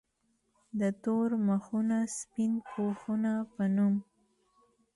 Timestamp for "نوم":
3.75-3.95